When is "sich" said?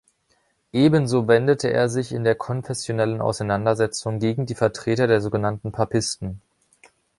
1.87-2.11